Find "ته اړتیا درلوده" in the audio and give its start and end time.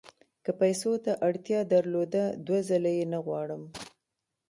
1.03-2.23